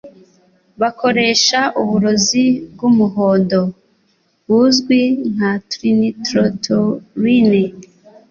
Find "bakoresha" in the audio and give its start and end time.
0.81-1.59